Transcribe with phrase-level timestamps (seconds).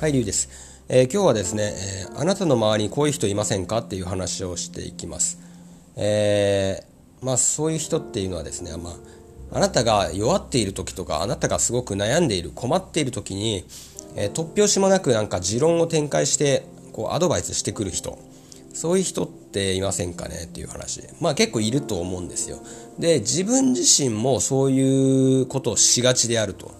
[0.00, 0.48] はい、りゅうです。
[0.88, 1.74] えー、今日はですね、
[2.08, 5.38] えー、あなたの周りにこういう人いませんかっていう話をしていきます。
[5.94, 8.92] えー、まあそういう人っていうのはですね、ま
[9.52, 13.66] あ、あなたが弱っている時とか、あなたがすごく悩んでいる、困っている時に、
[14.16, 16.64] え突拍子もなくなんか持論を展開して、
[16.94, 18.18] こうアドバイスしてくる人。
[18.72, 21.02] そういう人っていませんかねっていう話。
[21.20, 22.60] まあ結構いると思うんですよ。
[22.98, 26.79] で、自分自身もそういうことをしがちであると。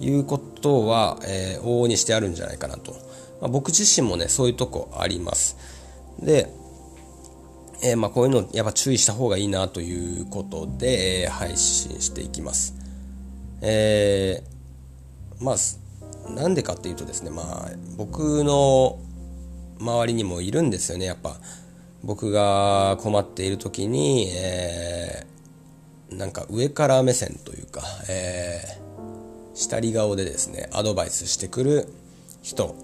[0.00, 2.92] いうことは、えー、往々にしてあるんじゃないかなと、
[3.40, 5.56] まあ、僕自身もねそういうとこあります。
[6.20, 6.48] で、
[7.82, 12.74] えー、まあ、こういうのやっぱ注意した方がいいなということで、えー、配信していきます。
[13.60, 15.56] えー、まあ
[16.30, 18.98] なんでかっていうとですねまあ僕の
[19.78, 21.06] 周りにもいるんですよね。
[21.06, 21.36] やっぱ
[22.02, 28.93] 僕が困っている時に、えー、なんか上から目線というか、えー、
[29.54, 31.88] 下り顔でですねアドバイスしてくる
[32.42, 32.74] 人、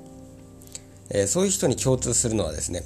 [1.10, 2.82] えー、そういう人に共通するのはですね、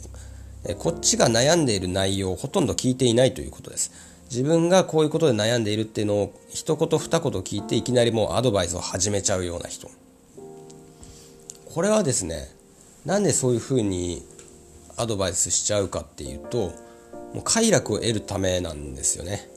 [0.67, 3.93] え、こっちが悩んでいる内容をほとんど聞いていないということです。
[4.31, 9.91] 自分がこういうことで悩んでいるっていうのを一言二言聞いていきなりもうアドバイスを始めちゃうような人。
[11.73, 12.49] これはですね
[13.05, 14.25] なんでそういうふうに
[14.97, 16.73] アドバイスしちゃうかっていうと
[17.35, 19.49] もう快楽を得るためなんですよね。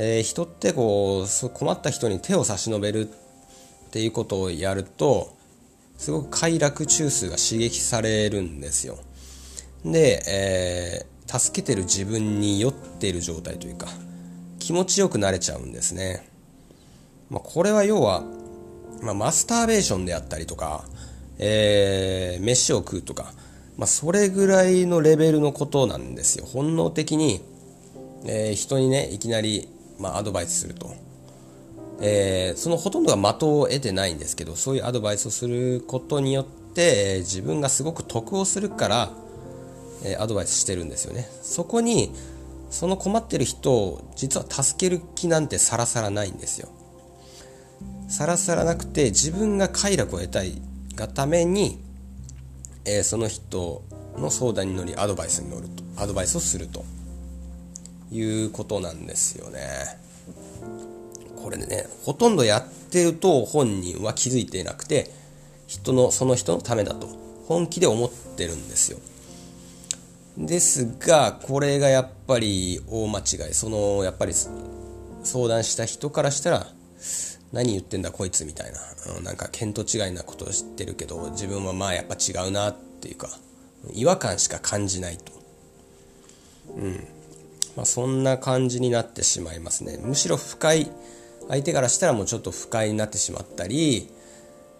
[0.00, 5.36] えー、人ってこう困った人に手を差し伸べるっていうことをやると
[5.96, 8.96] すごく快楽中枢が刺激されるんですよ。
[9.84, 13.88] で、えー、助けてる自分に酔っている状態というか
[14.60, 16.28] 気持ちよくなれちゃうんですね、
[17.28, 18.22] まあ、これは要は、
[19.02, 20.84] まあ、マスターベーションであったりとか、
[21.38, 23.32] えー、飯を食うとか、
[23.76, 26.46] まあ、それぐらいのレベルのことなんですよ。
[26.46, 27.40] 本能的に、
[28.26, 29.68] えー、人にねいきなり
[29.98, 30.94] まあ、アドバイスすると、
[32.00, 39.10] えー、そのほとんどが的を得てないんですけどそういうアドバイスをすることによって、えー、自分がすごく得をするから、
[40.04, 41.28] えー、アドバイスしてるんですよね。
[41.42, 42.12] そこに
[42.70, 46.68] その困ってる人を実は助ける気なんてさらさらないんですよ。
[48.08, 50.60] さらさらなくて自分が快楽を得たい
[50.94, 51.78] がために、
[52.84, 53.82] えー、その人
[54.16, 55.82] の相談に乗りアドバイスに乗ると。
[55.96, 56.84] アドバイスをすると。
[58.10, 59.60] いうことなんですよね。
[61.36, 65.10] これね、ほとんどやってると本人は気づいていなくて、
[65.66, 67.08] 人の、その人のためだと
[67.46, 68.98] 本気で思ってるんですよ。
[70.36, 73.54] ですが、これがやっぱり大間違い。
[73.54, 74.34] その、やっぱり
[75.24, 76.66] 相談した人からしたら、
[77.52, 83.30] 何言ってんだこいつみたいな、なんか見当違いなことを知ってるけど、自分はまあやっぱ違うなっていうか、
[83.92, 85.32] 違和感しか感じないと。
[86.76, 87.07] うん。
[87.78, 90.00] まあ、そんな感じになってしまいますね。
[90.02, 90.90] むしろ不快
[91.48, 94.10] 相手からしたらもうちょっと不快になってしまったり、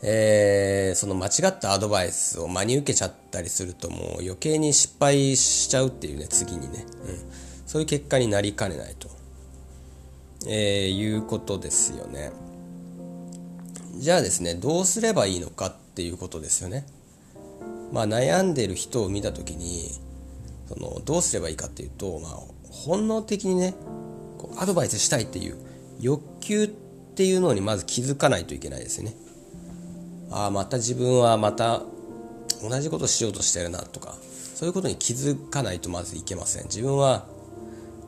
[0.02, 7.32] えー、その間違ったアドバイスを真に受けちゃったりするともう余計に失敗しちゃうっていうね次にね、うん、
[7.68, 9.08] そういう結果になりかねないと、
[10.48, 12.32] えー、いうことですよね。
[13.94, 16.84] じゃあですねどうすればいいのかっていうことですよね。
[17.92, 19.92] まあ悩んでる人を見た時に
[20.68, 22.57] そのどうすればいいかっていうと、まあ、
[22.88, 23.74] 本能的にね
[24.38, 25.56] こうアドバイスしたいっていう
[26.00, 29.14] 欲求っていうのにまず気づかないといけないですよね。
[30.30, 31.82] ああまた自分はまた
[32.62, 34.14] 同じことしようとしてるなとか
[34.54, 36.64] そういうことに気づかないとまずいけません。
[36.64, 37.26] 自分は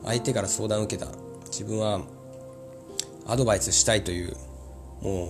[0.03, 1.11] 相手から相談を受けた。
[1.45, 2.01] 自分は
[3.27, 4.35] アドバイスしたいという
[5.01, 5.29] もう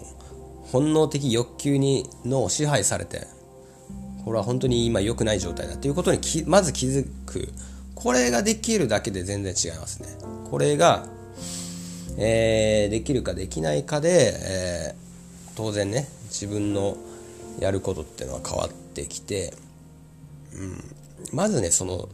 [0.71, 3.27] 本能的欲求にの支配されて
[4.23, 7.49] これは本当に今良くない状態だということにまず気づく
[8.01, 10.09] これができるだけで全然違いますね。
[10.49, 11.05] これが、
[12.17, 16.97] えー、できるかできないかで、えー、当然ね、自分の
[17.59, 19.53] やることっていうのは変わってきて、
[20.55, 20.83] うん、
[21.31, 22.09] まずね、その、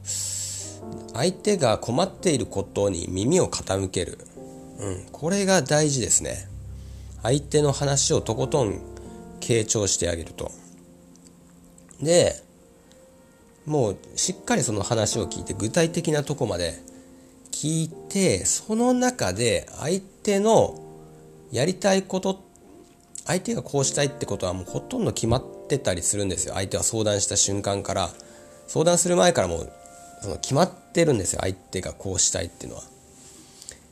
[1.13, 4.17] 相手が困っていることに耳を傾ける。
[4.79, 6.49] うん、これが大事ですね。
[7.23, 8.81] 相手の話をとことん
[9.39, 10.51] 傾聴してあげると。
[12.01, 12.43] で、
[13.67, 16.79] もうしっかりその話を聞いて具体的なとこまで
[17.51, 20.79] 聞いてその中で相手の
[21.51, 22.41] やりたいこと
[23.25, 28.09] 相手がこうしたいってことはもうほとんど決まってたりするんですよ相手は相談した瞬間から
[28.67, 29.71] 相談する前からもう
[30.21, 32.83] その決まってるんですよ相手がこうしたいっていうのは。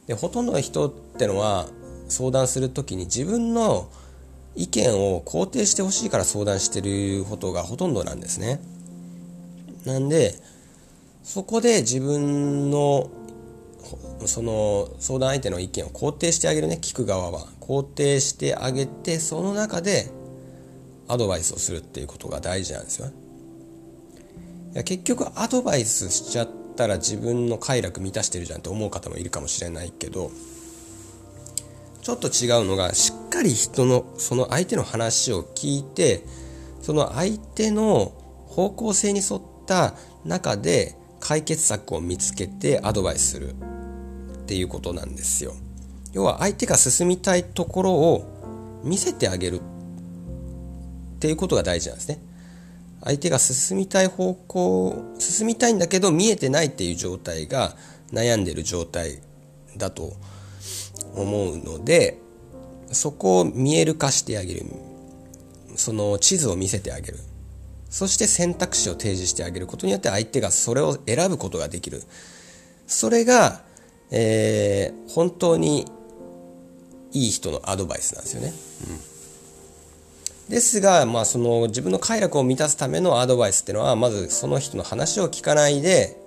[0.07, 1.68] でほとんどの人ってのは
[2.07, 3.89] 相談する時に自分の
[4.56, 8.62] 意見を肯定してほしいから相談してることがほとんどなんですね。
[9.85, 10.35] なんで、
[11.23, 13.09] そこで自分の、
[14.25, 17.47] その相談相手の意見を肯定してあげるね、聞く側は。
[17.59, 20.09] 肯定してあげて、その中で、
[21.07, 23.11] アドバイスをするっていうことが大事なんですよ。
[24.75, 30.31] いや結局アドバイスしちゃったら自分の快楽満たしてるじゃんって思う方もいるかもしれないけど
[32.01, 36.25] ちょっと違うのがしっかり人のその相手の話を聞いて
[36.81, 38.11] その相手の
[38.47, 43.56] 方向性に沿った中で解決策を見つけてアドバイスするっ
[44.45, 45.53] ていうことなんですよ。
[46.13, 52.21] 要は相手が進みたいところを見せてあげるっていうことが大事なんですね。
[53.03, 57.75] 相手が進みたい方向進みたいんだけど見えてないっていう状態が
[58.11, 59.21] 悩んでる状態
[59.77, 60.13] だと
[61.15, 62.19] 思うので
[62.91, 64.65] そこを見える化してあげる
[65.75, 67.19] その地図を見せてあげる
[67.95, 72.03] そして選択肢を提示してあげることによって相手がそれを選ぶことができる
[72.88, 73.62] それが、
[74.12, 75.86] えー、本当に
[77.13, 78.51] いい人のアドバイスなんですよね。
[80.47, 86.18] うん、ですが、まあ、その自分の快楽を満たすためのアドバイスっていうのはまずその人の話を聞かないで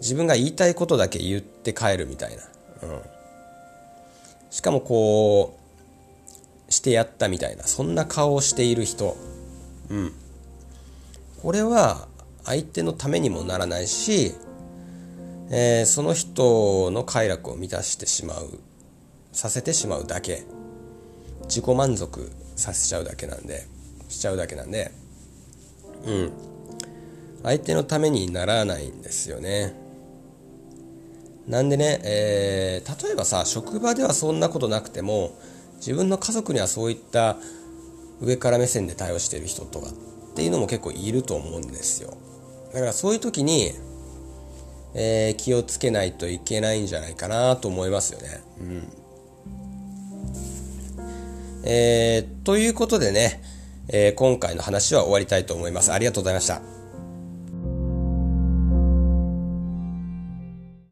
[0.00, 2.42] 自分が言いたいことだけ言って帰るみたいな。
[2.82, 3.00] うん、
[4.50, 5.56] しかもこ
[6.68, 9.16] うしてやったみたいなそんな顔をしている人。
[9.88, 10.12] うん、
[11.42, 12.08] これは
[12.44, 14.32] 相手のためにもならないし、
[15.50, 18.58] えー、その人の快楽を満たしてしまう
[19.32, 20.44] させてしまうだけ。
[21.44, 23.66] 自己満足させちゃうだけなんで
[24.08, 24.90] しちゃうだけなんで。
[26.04, 26.32] うん。
[27.42, 29.74] 相手のためにならないんですよね。
[31.46, 35.38] なんでね、えー、例えばさ職場ではそんなことなくても
[35.76, 37.36] 自分の家族にはそういった
[38.20, 39.88] 上から目線で対応している人とか
[40.36, 42.14] っていうのも結構いると思うんですよ
[42.74, 43.72] だからそういう時に、
[44.94, 49.06] えー、気をつけないといけないんじゃないかなと思いますよねうん
[51.68, 53.42] えー、ということでね、
[53.88, 55.92] えー、今回の話は終わりたいと思います。
[55.92, 56.75] ありがとうございました。